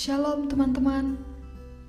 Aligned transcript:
Shalom 0.00 0.48
teman-teman. 0.48 1.20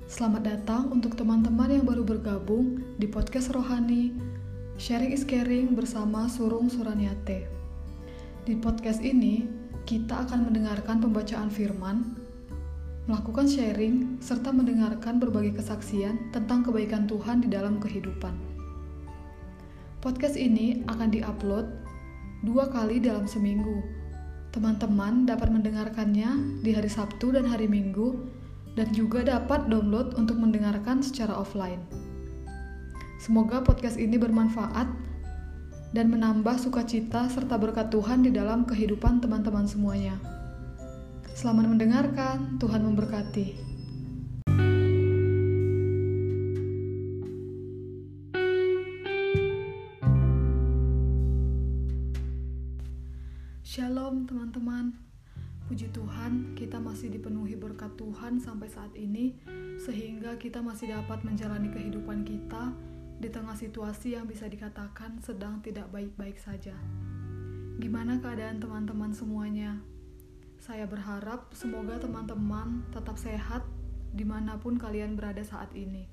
Selamat 0.04 0.44
datang 0.44 0.92
untuk 0.92 1.16
teman-teman 1.16 1.72
yang 1.72 1.88
baru 1.88 2.04
bergabung 2.04 2.84
di 3.00 3.08
podcast 3.08 3.56
Rohani 3.56 4.12
Sharing 4.76 5.16
is 5.16 5.24
Caring 5.24 5.72
bersama 5.80 6.28
Surung 6.28 6.68
Suraniate. 6.68 7.48
Di 8.44 8.60
podcast 8.60 9.00
ini, 9.00 9.48
kita 9.88 10.28
akan 10.28 10.44
mendengarkan 10.44 11.00
pembacaan 11.00 11.48
firman, 11.48 12.20
melakukan 13.08 13.48
sharing, 13.48 14.20
serta 14.20 14.52
mendengarkan 14.52 15.16
berbagai 15.16 15.64
kesaksian 15.64 16.36
tentang 16.36 16.68
kebaikan 16.68 17.08
Tuhan 17.08 17.40
di 17.40 17.48
dalam 17.48 17.80
kehidupan. 17.80 18.36
Podcast 20.04 20.36
ini 20.36 20.84
akan 20.92 21.16
diupload 21.16 21.64
dua 22.44 22.68
kali 22.76 23.00
dalam 23.00 23.24
seminggu. 23.24 24.01
Teman-teman 24.52 25.24
dapat 25.24 25.48
mendengarkannya 25.48 26.60
di 26.60 26.76
hari 26.76 26.92
Sabtu 26.92 27.32
dan 27.32 27.48
hari 27.48 27.72
Minggu, 27.72 28.20
dan 28.76 28.92
juga 28.92 29.24
dapat 29.24 29.68
download 29.68 30.16
untuk 30.16 30.40
mendengarkan 30.40 31.04
secara 31.04 31.36
offline. 31.36 31.80
Semoga 33.20 33.64
podcast 33.64 33.96
ini 33.96 34.20
bermanfaat 34.20 34.88
dan 35.92 36.08
menambah 36.08 36.56
sukacita 36.60 37.28
serta 37.28 37.60
berkat 37.60 37.92
Tuhan 37.92 38.24
di 38.28 38.32
dalam 38.32 38.64
kehidupan 38.68 39.24
teman-teman 39.24 39.68
semuanya. 39.68 40.16
Selamat 41.32 41.72
mendengarkan, 41.72 42.60
Tuhan 42.60 42.84
memberkati. 42.84 43.71
Shalom 53.72 54.28
teman-teman. 54.28 54.92
Puji 55.72 55.96
Tuhan, 55.96 56.60
kita 56.60 56.76
masih 56.76 57.08
dipenuhi 57.08 57.56
berkat 57.56 57.96
Tuhan 57.96 58.36
sampai 58.36 58.68
saat 58.68 58.92
ini 59.00 59.40
sehingga 59.80 60.36
kita 60.36 60.60
masih 60.60 60.92
dapat 60.92 61.24
menjalani 61.24 61.72
kehidupan 61.72 62.28
kita 62.28 62.76
di 63.24 63.32
tengah 63.32 63.56
situasi 63.56 64.20
yang 64.20 64.28
bisa 64.28 64.52
dikatakan 64.52 65.24
sedang 65.24 65.64
tidak 65.64 65.88
baik-baik 65.88 66.36
saja. 66.36 66.76
Gimana 67.80 68.20
keadaan 68.20 68.60
teman-teman 68.60 69.16
semuanya? 69.16 69.80
Saya 70.60 70.84
berharap 70.84 71.56
semoga 71.56 71.96
teman-teman 71.96 72.84
tetap 72.92 73.16
sehat 73.16 73.64
di 74.12 74.28
mana 74.28 74.60
pun 74.60 74.76
kalian 74.76 75.16
berada 75.16 75.48
saat 75.48 75.72
ini. 75.80 76.12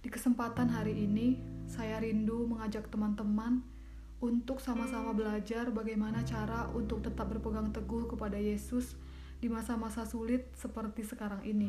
Di 0.00 0.08
kesempatan 0.08 0.72
hari 0.72 0.96
ini, 0.96 1.36
saya 1.68 2.00
rindu 2.00 2.48
mengajak 2.48 2.88
teman-teman 2.88 3.81
untuk 4.22 4.62
sama-sama 4.62 5.10
belajar 5.10 5.74
bagaimana 5.74 6.22
cara 6.22 6.70
untuk 6.78 7.02
tetap 7.02 7.26
berpegang 7.26 7.74
teguh 7.74 8.06
kepada 8.06 8.38
Yesus 8.38 8.94
di 9.42 9.50
masa-masa 9.50 10.06
sulit 10.06 10.46
seperti 10.54 11.02
sekarang 11.02 11.42
ini, 11.42 11.66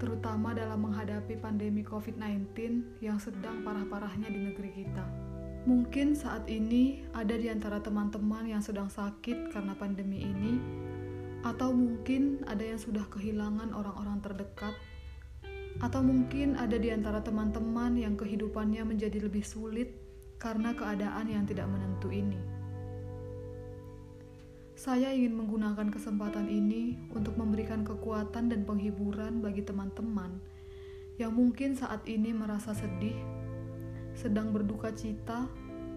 terutama 0.00 0.56
dalam 0.56 0.88
menghadapi 0.88 1.36
pandemi 1.36 1.84
COVID-19 1.84 2.56
yang 3.04 3.20
sedang 3.20 3.60
parah-parahnya 3.60 4.32
di 4.32 4.40
negeri 4.48 4.72
kita. 4.72 5.04
Mungkin 5.68 6.16
saat 6.16 6.48
ini 6.48 7.04
ada 7.12 7.36
di 7.36 7.52
antara 7.52 7.84
teman-teman 7.84 8.48
yang 8.48 8.64
sedang 8.64 8.88
sakit 8.88 9.52
karena 9.52 9.76
pandemi 9.76 10.24
ini, 10.24 10.56
atau 11.44 11.76
mungkin 11.76 12.40
ada 12.48 12.64
yang 12.64 12.80
sudah 12.80 13.04
kehilangan 13.12 13.76
orang-orang 13.76 14.24
terdekat, 14.24 14.72
atau 15.84 16.00
mungkin 16.00 16.56
ada 16.56 16.80
di 16.80 16.88
antara 16.88 17.20
teman-teman 17.20 18.00
yang 18.00 18.16
kehidupannya 18.16 18.80
menjadi 18.88 19.28
lebih 19.28 19.44
sulit 19.44 20.05
karena 20.36 20.76
keadaan 20.76 21.26
yang 21.28 21.44
tidak 21.48 21.68
menentu 21.68 22.12
ini. 22.12 22.38
Saya 24.76 25.08
ingin 25.08 25.32
menggunakan 25.32 25.88
kesempatan 25.88 26.52
ini 26.52 27.00
untuk 27.16 27.40
memberikan 27.40 27.80
kekuatan 27.80 28.52
dan 28.52 28.68
penghiburan 28.68 29.40
bagi 29.40 29.64
teman-teman 29.64 30.36
yang 31.16 31.32
mungkin 31.32 31.72
saat 31.72 32.04
ini 32.04 32.36
merasa 32.36 32.76
sedih, 32.76 33.16
sedang 34.12 34.52
berduka 34.52 34.92
cita, 34.92 35.48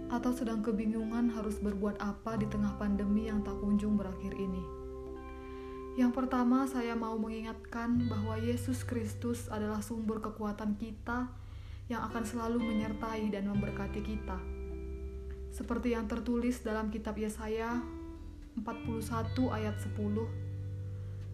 atau 0.10 0.32
sedang 0.34 0.66
kebingungan 0.66 1.30
harus 1.30 1.60
berbuat 1.62 2.02
apa 2.02 2.40
di 2.40 2.48
tengah 2.50 2.80
pandemi 2.80 3.30
yang 3.30 3.46
tak 3.46 3.60
kunjung 3.62 4.00
berakhir 4.00 4.34
ini. 4.40 4.64
Yang 6.00 6.16
pertama, 6.16 6.64
saya 6.66 6.96
mau 6.96 7.20
mengingatkan 7.20 8.08
bahwa 8.08 8.40
Yesus 8.40 8.88
Kristus 8.88 9.52
adalah 9.52 9.84
sumber 9.84 10.24
kekuatan 10.24 10.80
kita 10.80 11.28
yang 11.90 12.06
akan 12.06 12.22
selalu 12.22 12.62
menyertai 12.62 13.34
dan 13.34 13.50
memberkati 13.50 14.00
kita. 14.06 14.38
Seperti 15.50 15.98
yang 15.98 16.06
tertulis 16.06 16.62
dalam 16.62 16.94
kitab 16.94 17.18
Yesaya 17.18 17.82
41 18.54 19.02
ayat 19.50 19.76
10. 19.82 19.98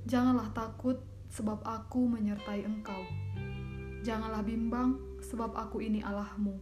Janganlah 0.08 0.56
takut 0.56 1.04
sebab 1.28 1.60
aku 1.68 2.08
menyertai 2.08 2.64
engkau. 2.64 3.04
Janganlah 4.08 4.48
bimbang 4.48 4.96
sebab 5.20 5.52
aku 5.52 5.84
ini 5.84 6.00
Allahmu. 6.00 6.56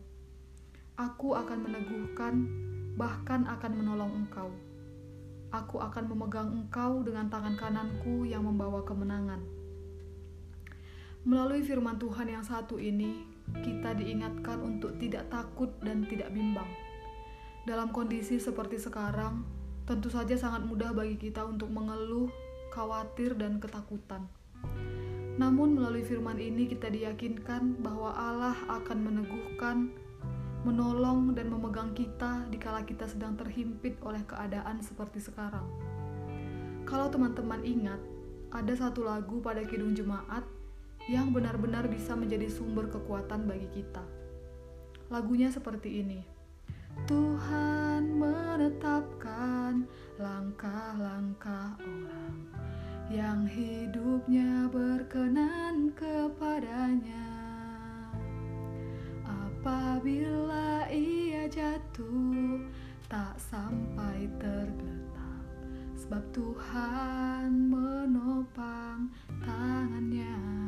Aku 0.97 1.37
akan 1.37 1.59
meneguhkan 1.61 2.33
bahkan 2.97 3.45
akan 3.45 3.71
menolong 3.77 4.25
engkau. 4.25 4.49
Aku 5.53 5.77
akan 5.77 6.09
memegang 6.09 6.49
engkau 6.49 7.05
dengan 7.05 7.29
tangan 7.29 7.53
kananku 7.53 8.25
yang 8.25 8.41
membawa 8.41 8.81
kemenangan. 8.81 9.41
Melalui 11.23 11.61
firman 11.61 12.01
Tuhan 12.01 12.25
yang 12.25 12.41
satu 12.41 12.81
ini, 12.81 13.32
kita 13.61 13.93
diingatkan 13.93 14.57
untuk 14.63 14.97
tidak 14.97 15.29
takut 15.29 15.69
dan 15.85 16.01
tidak 16.09 16.33
bimbang. 16.33 16.67
Dalam 17.63 17.93
kondisi 17.93 18.41
seperti 18.41 18.81
sekarang, 18.81 19.45
tentu 19.85 20.09
saja 20.09 20.35
sangat 20.35 20.65
mudah 20.65 20.91
bagi 20.91 21.15
kita 21.15 21.45
untuk 21.45 21.69
mengeluh, 21.69 22.27
khawatir, 22.73 23.37
dan 23.37 23.61
ketakutan. 23.61 24.25
Namun, 25.37 25.77
melalui 25.77 26.03
firman 26.03 26.41
ini, 26.41 26.67
kita 26.67 26.89
diyakinkan 26.89 27.79
bahwa 27.79 28.13
Allah 28.13 28.57
akan 28.67 28.97
meneguhkan, 28.99 29.93
menolong, 30.67 31.33
dan 31.37 31.49
memegang 31.53 31.91
kita 31.95 32.47
dikala 32.51 32.83
kita 32.83 33.07
sedang 33.07 33.39
terhimpit 33.39 33.95
oleh 34.03 34.21
keadaan 34.27 34.83
seperti 34.83 35.23
sekarang. 35.23 35.65
Kalau 36.83 37.07
teman-teman 37.07 37.63
ingat, 37.63 38.01
ada 38.53 38.73
satu 38.77 39.07
lagu 39.07 39.41
pada 39.41 39.65
Kidung 39.65 39.97
Jemaat 39.97 40.45
yang 41.11 41.35
benar-benar 41.35 41.91
bisa 41.91 42.15
menjadi 42.15 42.47
sumber 42.47 42.87
kekuatan 42.87 43.43
bagi 43.43 43.67
kita. 43.75 44.03
Lagunya 45.11 45.51
seperti 45.51 45.99
ini. 45.99 46.21
Tuhan 47.09 48.21
menetapkan 48.21 49.83
langkah-langkah 50.21 51.75
orang 51.81 52.37
yang 53.11 53.43
hidupnya 53.43 54.69
berkenan 54.71 55.91
kepadanya. 55.97 57.33
Apabila 59.25 60.87
ia 60.87 61.49
jatuh, 61.49 62.63
tak 63.09 63.35
sampai 63.37 64.29
tergeletak, 64.39 65.43
sebab 65.97 66.23
Tuhan 66.31 67.73
menopang 67.73 69.11
tangannya. 69.43 70.62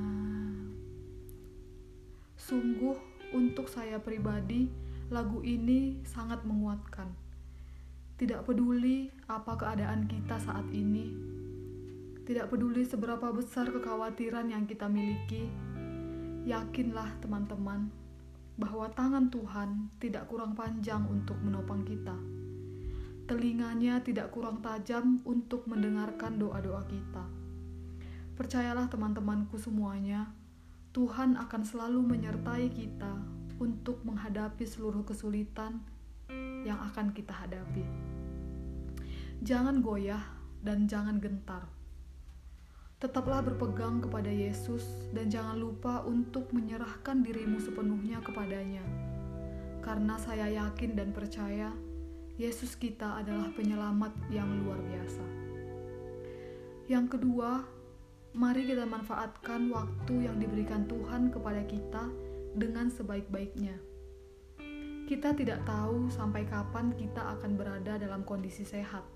Sungguh, 2.46 2.94
untuk 3.34 3.66
saya 3.66 3.98
pribadi, 3.98 4.70
lagu 5.10 5.42
ini 5.42 5.98
sangat 6.06 6.46
menguatkan. 6.46 7.10
Tidak 8.22 8.46
peduli 8.46 9.10
apa 9.26 9.58
keadaan 9.58 10.06
kita 10.06 10.38
saat 10.38 10.70
ini, 10.70 11.10
tidak 12.30 12.54
peduli 12.54 12.86
seberapa 12.86 13.34
besar 13.34 13.74
kekhawatiran 13.74 14.54
yang 14.54 14.70
kita 14.70 14.86
miliki, 14.86 15.50
yakinlah 16.46 17.18
teman-teman 17.18 17.90
bahwa 18.62 18.94
tangan 18.94 19.34
Tuhan 19.34 19.90
tidak 19.98 20.30
kurang 20.30 20.54
panjang 20.54 21.02
untuk 21.10 21.42
menopang 21.42 21.82
kita. 21.82 22.14
Telinganya 23.26 24.06
tidak 24.06 24.30
kurang 24.30 24.62
tajam 24.62 25.18
untuk 25.26 25.66
mendengarkan 25.66 26.38
doa-doa 26.38 26.86
kita. 26.86 27.26
Percayalah 28.38 28.86
teman-temanku 28.86 29.58
semuanya, 29.58 30.30
Tuhan 30.96 31.36
akan 31.36 31.62
selalu 31.68 32.08
menyertai 32.08 32.72
kita 32.72 33.20
untuk 33.60 34.00
menghadapi 34.08 34.64
seluruh 34.64 35.04
kesulitan 35.04 35.84
yang 36.64 36.80
akan 36.80 37.12
kita 37.12 37.36
hadapi. 37.36 37.84
Jangan 39.44 39.84
goyah 39.84 40.24
dan 40.64 40.88
jangan 40.88 41.20
gentar. 41.20 41.68
Tetaplah 42.96 43.44
berpegang 43.44 44.00
kepada 44.00 44.32
Yesus 44.32 44.88
dan 45.12 45.28
jangan 45.28 45.60
lupa 45.60 46.00
untuk 46.08 46.48
menyerahkan 46.56 47.20
dirimu 47.20 47.60
sepenuhnya 47.60 48.24
kepadanya. 48.24 48.88
Karena 49.84 50.16
saya 50.16 50.48
yakin 50.48 50.96
dan 50.96 51.12
percaya 51.12 51.76
Yesus 52.40 52.80
kita 52.80 53.20
adalah 53.20 53.52
penyelamat 53.52 54.16
yang 54.32 54.48
luar 54.64 54.80
biasa. 54.80 55.28
Yang 56.88 57.20
kedua, 57.20 57.75
Mari 58.36 58.68
kita 58.68 58.84
manfaatkan 58.84 59.72
waktu 59.72 60.28
yang 60.28 60.36
diberikan 60.44 60.84
Tuhan 60.92 61.32
kepada 61.32 61.64
kita 61.72 62.12
dengan 62.52 62.92
sebaik-baiknya. 62.92 63.80
Kita 65.08 65.32
tidak 65.32 65.64
tahu 65.64 66.12
sampai 66.12 66.44
kapan 66.44 66.92
kita 67.00 67.40
akan 67.40 67.56
berada 67.56 67.96
dalam 67.96 68.28
kondisi 68.28 68.68
sehat. 68.68 69.08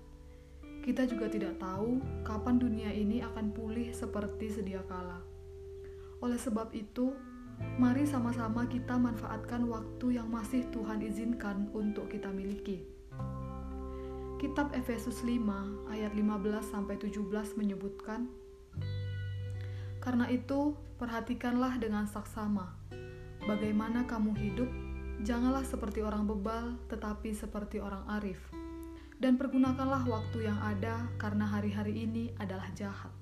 kita 0.80 1.04
juga 1.04 1.28
tidak 1.28 1.60
tahu 1.60 2.00
kapan 2.24 2.56
dunia 2.56 2.88
ini 2.88 3.20
akan 3.20 3.52
pulih 3.52 3.92
seperti 3.92 4.48
sedia 4.48 4.80
kala. 4.88 5.20
Oleh 6.24 6.40
sebab 6.40 6.72
itu, 6.72 7.12
mari 7.76 8.08
sama-sama 8.08 8.64
kita 8.64 8.96
manfaatkan 8.96 9.68
waktu 9.68 10.16
yang 10.16 10.32
masih 10.32 10.64
Tuhan 10.72 11.04
izinkan 11.04 11.68
untuk 11.76 12.08
kita 12.08 12.32
miliki. 12.32 12.80
Kitab 14.40 14.72
Efesus 14.72 15.20
5 15.20 15.92
ayat 15.92 16.16
15 16.16 16.72
sampai 16.72 16.96
17 16.96 17.60
menyebutkan 17.60 18.39
Karena 20.00 20.26
itu, 20.32 20.74
perhatikanlah 20.96 21.76
dengan 21.76 22.08
saksama 22.08 22.80
bagaimana 23.48 24.04
kamu 24.04 24.36
hidup, 24.36 24.68
janganlah 25.24 25.64
seperti 25.64 26.04
orang 26.04 26.28
bebal, 26.28 26.76
tetapi 26.92 27.32
seperti 27.32 27.80
orang 27.80 28.04
arif. 28.20 28.40
Dan 29.20 29.36
pergunakanlah 29.36 30.08
waktu 30.08 30.48
yang 30.48 30.56
ada 30.60 31.04
karena 31.20 31.44
hari-hari 31.44 32.08
ini 32.08 32.32
adalah 32.40 32.68
jahat. 32.72 33.12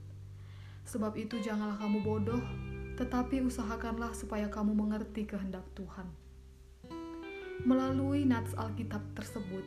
Sebab 0.87 1.19
itu 1.19 1.43
janganlah 1.43 1.75
kamu 1.81 1.99
bodoh, 2.07 2.43
tetapi 2.95 3.43
usahakanlah 3.43 4.15
supaya 4.15 4.47
kamu 4.47 4.79
mengerti 4.79 5.27
kehendak 5.27 5.67
Tuhan. 5.75 6.07
Melalui 7.67 8.23
nats 8.23 8.55
Alkitab 8.55 9.03
tersebut, 9.19 9.67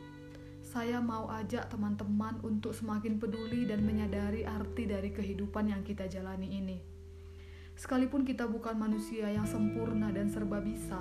saya 0.63 1.03
mau 1.03 1.27
ajak 1.27 1.67
teman-teman 1.67 2.39
untuk 2.47 2.71
semakin 2.71 3.19
peduli 3.19 3.67
dan 3.67 3.83
menyadari 3.83 4.47
arti 4.47 4.87
dari 4.87 5.11
kehidupan 5.11 5.67
yang 5.67 5.83
kita 5.83 6.07
jalani 6.07 6.47
ini. 6.47 6.90
Sekalipun 7.75 8.27
kita 8.27 8.47
bukan 8.47 8.77
manusia 8.77 9.27
yang 9.31 9.47
sempurna 9.47 10.11
dan 10.11 10.27
serba 10.27 10.59
bisa, 10.59 10.99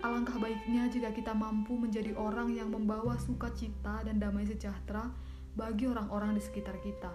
alangkah 0.00 0.40
baiknya 0.40 0.88
jika 0.88 1.12
kita 1.12 1.36
mampu 1.36 1.76
menjadi 1.76 2.16
orang 2.16 2.52
yang 2.56 2.72
membawa 2.72 3.20
sukacita 3.20 4.00
dan 4.04 4.16
damai 4.16 4.48
sejahtera 4.48 5.12
bagi 5.56 5.84
orang-orang 5.88 6.36
di 6.36 6.42
sekitar 6.42 6.80
kita. 6.80 7.12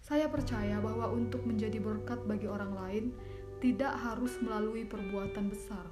Saya 0.00 0.30
percaya 0.30 0.78
bahwa 0.78 1.10
untuk 1.10 1.42
menjadi 1.42 1.82
berkat 1.82 2.22
bagi 2.24 2.46
orang 2.46 2.72
lain 2.72 3.04
tidak 3.58 3.92
harus 3.98 4.38
melalui 4.38 4.86
perbuatan 4.86 5.50
besar, 5.50 5.84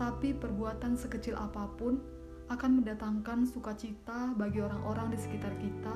tapi 0.00 0.32
perbuatan 0.32 0.96
sekecil 0.96 1.36
apa 1.36 1.68
pun 1.76 2.00
akan 2.48 2.80
mendatangkan 2.80 3.44
sukacita 3.44 4.32
bagi 4.32 4.64
orang-orang 4.64 5.12
di 5.12 5.18
sekitar 5.20 5.52
kita 5.60 5.94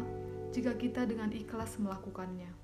jika 0.52 0.76
kita 0.76 1.08
dengan 1.08 1.32
ikhlas 1.32 1.80
melakukannya. 1.80 2.61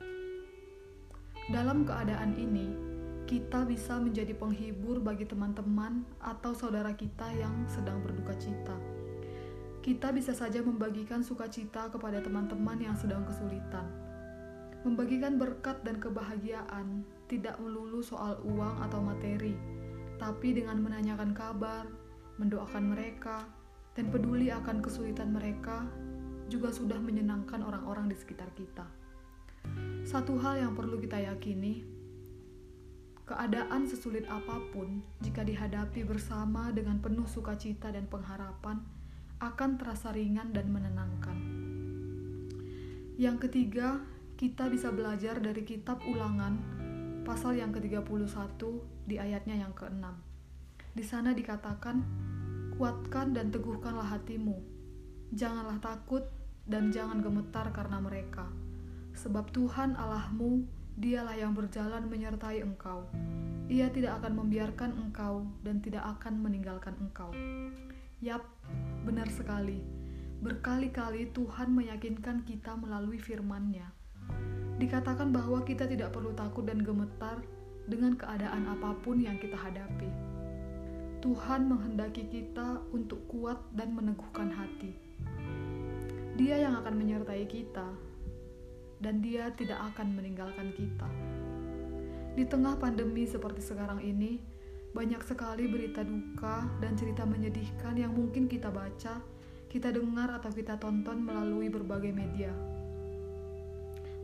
Dalam 1.49 1.89
keadaan 1.89 2.37
ini, 2.37 2.77
kita 3.25 3.65
bisa 3.65 3.97
menjadi 3.97 4.37
penghibur 4.37 5.01
bagi 5.01 5.25
teman-teman 5.25 6.05
atau 6.21 6.53
saudara 6.53 6.93
kita 6.93 7.25
yang 7.41 7.65
sedang 7.65 8.05
berduka 8.05 8.37
cita. 8.37 8.77
Kita 9.81 10.13
bisa 10.13 10.37
saja 10.37 10.61
membagikan 10.61 11.25
sukacita 11.25 11.89
kepada 11.89 12.21
teman-teman 12.21 12.77
yang 12.85 12.93
sedang 13.01 13.25
kesulitan. 13.25 13.89
Membagikan 14.85 15.41
berkat 15.41 15.81
dan 15.89 15.97
kebahagiaan 15.97 17.01
tidak 17.33 17.57
melulu 17.57 18.05
soal 18.05 18.37
uang 18.45 18.85
atau 18.85 19.01
materi, 19.01 19.57
tapi 20.21 20.53
dengan 20.53 20.85
menanyakan 20.85 21.33
kabar, 21.33 21.89
mendoakan 22.37 22.93
mereka, 22.93 23.49
dan 23.97 24.13
peduli 24.13 24.53
akan 24.53 24.85
kesulitan 24.85 25.33
mereka 25.33 25.89
juga 26.53 26.69
sudah 26.77 27.01
menyenangkan 27.01 27.65
orang-orang 27.65 28.13
di 28.13 28.17
sekitar 28.21 28.53
kita. 28.53 28.98
Satu 30.09 30.41
hal 30.41 30.57
yang 30.57 30.73
perlu 30.73 30.97
kita 30.97 31.21
yakini, 31.21 31.85
keadaan 33.29 33.85
sesulit 33.85 34.25
apa 34.25 34.57
pun 34.73 35.05
jika 35.21 35.45
dihadapi 35.45 36.01
bersama 36.01 36.73
dengan 36.73 36.97
penuh 36.97 37.29
sukacita 37.29 37.93
dan 37.93 38.09
pengharapan 38.09 38.81
akan 39.37 39.71
terasa 39.77 40.09
ringan 40.17 40.57
dan 40.57 40.73
menenangkan. 40.73 41.37
Yang 43.21 43.37
ketiga, 43.53 44.01
kita 44.41 44.73
bisa 44.73 44.89
belajar 44.89 45.45
dari 45.45 45.61
kitab 45.69 46.01
Ulangan 46.09 46.57
pasal 47.29 47.61
yang 47.61 47.69
ke-31 47.77 48.33
di 49.05 49.21
ayatnya 49.21 49.61
yang 49.61 49.77
ke-6. 49.77 50.09
Di 50.97 51.05
sana 51.05 51.37
dikatakan, 51.37 52.01
Kuatkan 52.81 53.37
dan 53.37 53.53
teguhkanlah 53.53 54.09
hatimu. 54.09 54.57
Janganlah 55.37 55.77
takut 55.85 56.25
dan 56.65 56.89
jangan 56.97 57.21
gemetar 57.21 57.69
karena 57.77 58.01
mereka. 58.01 58.68
Sebab 59.19 59.51
Tuhan 59.51 59.99
Allahmu, 59.99 60.63
dialah 60.95 61.35
yang 61.35 61.51
berjalan 61.51 62.07
menyertai 62.07 62.63
engkau. 62.63 63.03
Ia 63.67 63.91
tidak 63.91 64.23
akan 64.23 64.39
membiarkan 64.39 64.95
engkau 64.95 65.43
dan 65.67 65.83
tidak 65.83 66.07
akan 66.07 66.39
meninggalkan 66.39 66.95
engkau. 67.03 67.35
Yap, 68.23 68.47
benar 69.03 69.27
sekali. 69.27 69.83
Berkali-kali 70.39 71.35
Tuhan 71.35 71.75
meyakinkan 71.75 72.47
kita 72.47 72.79
melalui 72.79 73.19
firman-Nya. 73.19 73.91
Dikatakan 74.79 75.35
bahwa 75.35 75.67
kita 75.67 75.91
tidak 75.91 76.15
perlu 76.15 76.31
takut 76.39 76.63
dan 76.63 76.79
gemetar 76.87 77.43
dengan 77.91 78.15
keadaan 78.15 78.71
apa 78.71 78.95
pun 79.03 79.19
yang 79.19 79.35
kita 79.43 79.59
hadapi. 79.59 80.07
Tuhan 81.19 81.67
menghendaki 81.67 82.31
kita 82.31 82.87
untuk 82.95 83.19
kuat 83.27 83.59
dan 83.75 83.99
meneguhkan 83.99 84.55
hati. 84.55 84.95
Dia 86.39 86.71
yang 86.71 86.79
akan 86.79 86.95
menyertai 86.95 87.51
kita, 87.51 87.91
dan 88.99 89.23
Dia 89.23 89.51
tidak 89.55 89.79
akan 89.95 90.15
meninggalkan 90.15 90.75
kita. 90.75 91.09
Di 92.35 92.47
tengah 92.47 92.79
pandemi 92.79 93.27
seperti 93.27 93.63
sekarang 93.63 93.99
ini, 94.03 94.39
banyak 94.95 95.23
sekali 95.27 95.67
berita 95.67 96.07
duka 96.07 96.67
dan 96.79 96.95
cerita 96.95 97.27
menyedihkan 97.27 97.99
yang 97.99 98.15
mungkin 98.15 98.47
kita 98.47 98.71
baca, 98.71 99.23
kita 99.67 99.89
dengar, 99.91 100.39
atau 100.39 100.51
kita 100.55 100.79
tonton 100.79 101.23
melalui 101.23 101.67
berbagai 101.71 102.15
media. 102.15 102.55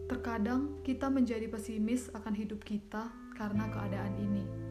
Terkadang 0.06 0.84
kita 0.84 1.10
menjadi 1.10 1.48
pesimis 1.48 2.12
akan 2.12 2.34
hidup 2.36 2.60
kita 2.62 3.08
karena 3.34 3.66
keadaan 3.72 4.14
ini 4.20 4.64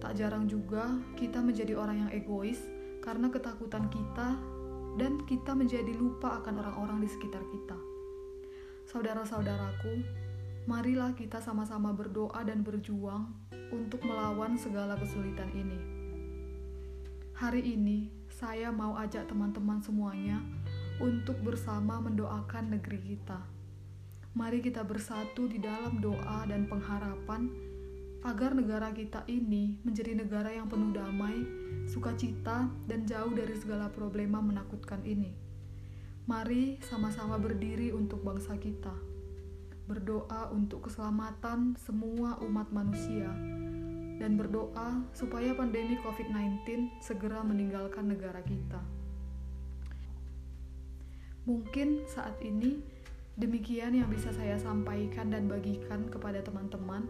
Tak 0.00 0.16
jarang 0.16 0.48
juga 0.48 0.96
kita 1.20 1.44
menjadi 1.44 1.76
orang 1.76 2.08
yang 2.08 2.10
egois 2.16 2.64
karena 3.04 3.28
ketakutan 3.28 3.84
kita 3.92 4.32
dan 4.96 5.20
kita 5.28 5.52
menjadi 5.52 5.92
lupa 5.92 6.40
akan 6.40 6.64
orang-orang 6.64 7.04
di 7.04 7.08
sekitar 7.12 7.44
kita. 7.52 7.89
Saudara-saudaraku, 8.90 10.02
marilah 10.66 11.14
kita 11.14 11.38
sama-sama 11.38 11.94
berdoa 11.94 12.42
dan 12.42 12.66
berjuang 12.66 13.30
untuk 13.70 14.02
melawan 14.02 14.58
segala 14.58 14.98
kesulitan 14.98 15.46
ini. 15.54 15.78
Hari 17.38 17.70
ini, 17.70 18.10
saya 18.26 18.74
mau 18.74 18.98
ajak 18.98 19.30
teman-teman 19.30 19.78
semuanya 19.78 20.42
untuk 20.98 21.38
bersama 21.38 22.02
mendoakan 22.02 22.74
negeri 22.74 23.14
kita. 23.14 23.38
Mari 24.34 24.58
kita 24.58 24.82
bersatu 24.82 25.46
di 25.46 25.62
dalam 25.62 26.02
doa 26.02 26.42
dan 26.50 26.66
pengharapan 26.66 27.46
agar 28.26 28.58
negara 28.58 28.90
kita 28.90 29.22
ini 29.30 29.78
menjadi 29.86 30.18
negara 30.18 30.50
yang 30.50 30.66
penuh 30.66 30.90
damai, 30.90 31.46
sukacita, 31.86 32.66
dan 32.90 33.06
jauh 33.06 33.30
dari 33.38 33.54
segala 33.54 33.86
problema 33.86 34.42
menakutkan 34.42 35.06
ini. 35.06 35.49
Mari 36.28 36.76
sama-sama 36.84 37.40
berdiri 37.40 37.96
untuk 37.96 38.20
bangsa 38.20 38.58
kita, 38.60 38.92
berdoa 39.88 40.52
untuk 40.52 40.84
keselamatan 40.90 41.78
semua 41.80 42.36
umat 42.44 42.68
manusia, 42.68 43.32
dan 44.20 44.36
berdoa 44.36 45.00
supaya 45.16 45.56
pandemi 45.56 45.96
COVID-19 46.04 47.00
segera 47.00 47.40
meninggalkan 47.40 48.12
negara 48.12 48.44
kita. 48.44 48.84
Mungkin 51.48 52.04
saat 52.04 52.36
ini 52.44 52.84
demikian 53.40 53.96
yang 53.96 54.12
bisa 54.12 54.28
saya 54.36 54.60
sampaikan 54.60 55.32
dan 55.32 55.48
bagikan 55.48 56.04
kepada 56.12 56.44
teman-teman. 56.44 57.08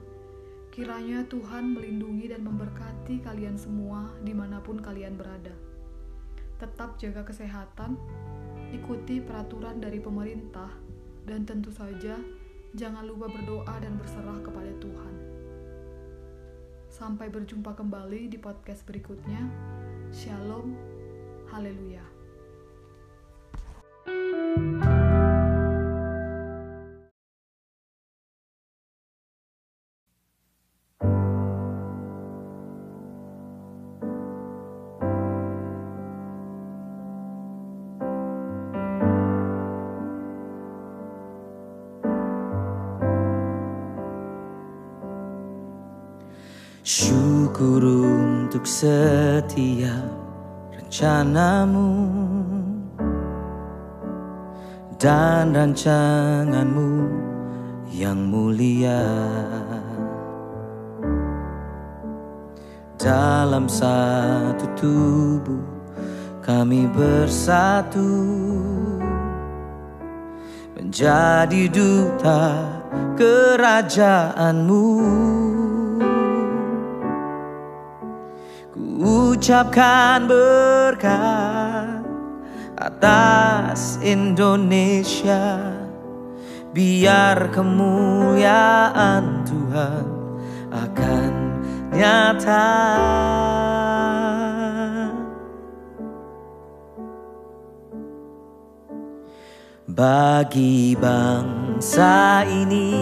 Kiranya 0.71 1.26
Tuhan 1.26 1.75
melindungi 1.75 2.31
dan 2.31 2.47
memberkati 2.47 3.26
kalian 3.26 3.59
semua 3.59 4.07
di 4.23 4.31
mana 4.31 4.62
pun 4.62 4.79
kalian 4.79 5.19
berada. 5.19 5.50
Tetap 6.62 6.95
jaga 7.02 7.26
kesehatan, 7.26 7.99
ikuti 8.71 9.19
peraturan 9.23 9.79
dari 9.83 9.99
pemerintah, 9.99 10.71
dan 11.27 11.47
tentu 11.47 11.71
saja 11.71 12.19
jangan 12.75 13.07
lupa 13.07 13.27
berdoa 13.31 13.75
dan 13.83 13.99
berserah 13.99 14.39
kepada 14.43 14.73
Tuhan. 14.79 15.15
Sampai 16.91 17.31
berjumpa 17.31 17.75
kembali 17.79 18.31
di 18.31 18.39
podcast 18.39 18.83
berikutnya. 18.87 19.47
Shalom, 20.11 20.75
haleluya. 21.55 22.10
Syukur 46.90 47.87
untuk 47.87 48.66
setiap 48.66 50.11
rencanamu 50.75 51.94
dan 54.99 55.54
rancanganmu 55.54 56.90
yang 57.94 58.18
mulia. 58.26 59.06
Dalam 62.99 63.70
satu 63.70 64.66
tubuh 64.75 65.62
kami 66.42 66.90
bersatu 66.90 68.11
menjadi 70.75 71.70
duta 71.70 72.66
kerajaanmu 73.14 74.90
ucapkan 79.00 80.28
berkat 80.28 82.04
atas 82.76 83.97
Indonesia. 84.04 85.73
Biar 86.71 87.50
kemuliaan 87.50 89.42
Tuhan 89.42 90.07
akan 90.71 91.33
nyata. 91.97 92.76
Bagi 99.90 100.95
bangsa 100.95 102.47
ini 102.47 102.95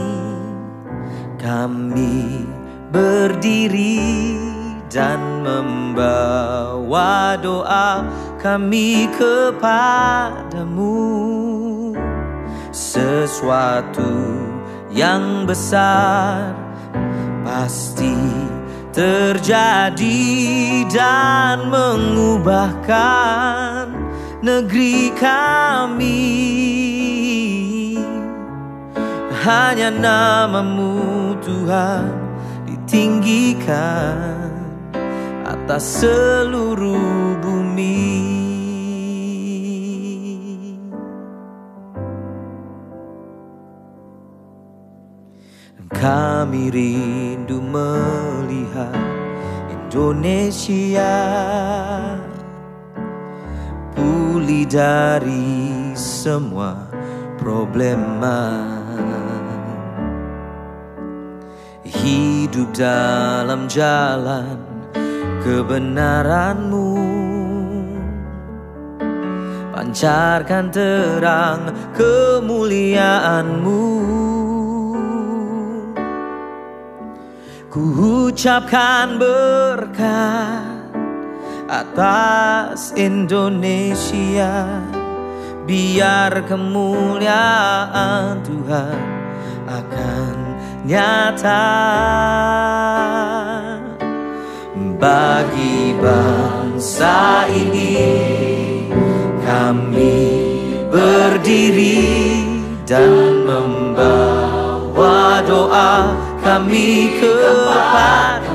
kami 1.36 2.42
berdiri 2.90 4.47
dan 4.88 5.44
membawa 5.44 7.36
doa 7.36 8.08
kami 8.40 9.12
kepadamu. 9.12 10.96
Sesuatu 12.72 14.40
yang 14.88 15.44
besar 15.44 16.56
pasti 17.44 18.16
terjadi 18.96 20.24
dan 20.88 21.68
mengubahkan 21.68 23.92
negeri 24.40 25.12
kami. 25.16 26.36
Hanya 29.38 29.94
namamu 29.94 31.38
Tuhan 31.40 32.10
ditinggikan 32.68 34.57
atas 35.68 36.00
seluruh 36.00 37.36
bumi. 37.44 38.24
Kami 45.92 46.72
rindu 46.72 47.60
melihat 47.60 48.96
Indonesia 49.68 51.20
pulih 53.92 54.64
dari 54.64 55.92
semua 55.92 56.88
problema. 57.36 58.72
Hidup 61.84 62.72
dalam 62.72 63.68
jalan 63.68 64.67
kebenaranmu. 65.48 66.92
Pancarkan 69.72 70.68
terang 70.68 71.72
kemuliaanmu. 71.96 73.84
Ku 77.72 78.28
ucapkan 78.28 79.16
berkat 79.16 80.92
atas 81.64 82.92
Indonesia. 82.92 84.68
Biar 85.68 86.48
kemuliaan 86.48 88.40
Tuhan 88.40 89.00
akan 89.68 90.36
nyata 90.88 91.68
Bagi 94.98 95.94
bangsa 96.02 97.46
ini. 97.46 97.94
Kami 99.46 100.18
berdiri 100.90 102.42
dan 102.82 103.46
membawa 103.46 105.38
doa 105.46 106.18
kami 106.42 107.14
kepadamu 107.22 108.47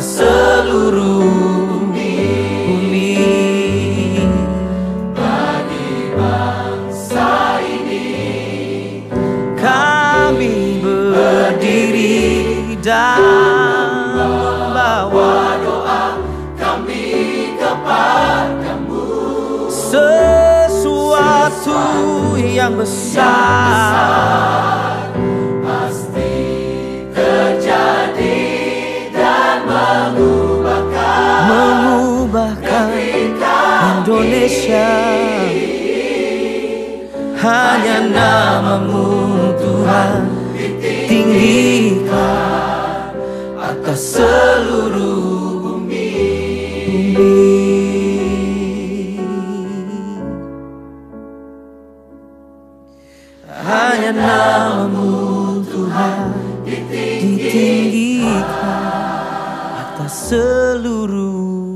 seluruh 0.00 1.58
dan 12.88 13.52
membawa 14.16 15.60
doa 15.60 16.16
kami 16.56 17.52
kepadamu. 17.60 19.04
Sesuatu 19.68 21.20
yang 22.40 22.80
besar 22.80 24.27
Hanya 37.38 38.00
namamu 38.08 39.52
Tuhan 39.60 40.24
tinggikan 41.04 42.08
atas 43.60 44.16
seluruh 44.16 45.84
bumi. 45.84 46.16
Hanya 53.44 54.16
namamu 54.16 55.60
Tuhan 55.68 56.32
ditinggikan 56.64 58.32
atas 59.76 60.32
seluruh 60.32 61.67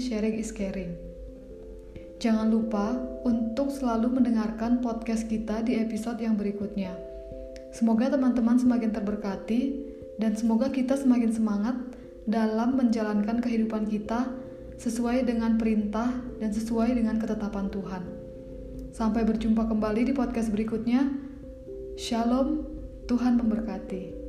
Sharing 0.00 0.40
is 0.40 0.48
Caring. 0.48 0.96
Jangan 2.24 2.48
lupa 2.48 2.96
untuk 3.28 3.68
selalu 3.68 4.16
mendengarkan 4.16 4.80
podcast 4.80 5.28
kita 5.28 5.60
di 5.60 5.76
episode 5.76 6.16
yang 6.24 6.40
berikutnya. 6.40 6.96
Semoga 7.76 8.08
teman-teman 8.08 8.56
semakin 8.56 8.96
terberkati 8.96 9.76
dan 10.16 10.32
semoga 10.40 10.72
kita 10.72 10.96
semakin 10.96 11.36
semangat 11.36 11.76
dalam 12.24 12.80
menjalankan 12.80 13.44
kehidupan 13.44 13.92
kita 13.92 14.32
sesuai 14.80 15.28
dengan 15.28 15.60
perintah 15.60 16.08
dan 16.40 16.48
sesuai 16.48 16.96
dengan 16.96 17.20
ketetapan 17.20 17.68
Tuhan. 17.68 18.02
Sampai 18.96 19.28
berjumpa 19.28 19.68
kembali 19.68 20.08
di 20.08 20.12
podcast 20.16 20.48
berikutnya. 20.48 21.12
Shalom, 22.00 22.64
Tuhan 23.04 23.36
memberkati. 23.36 24.19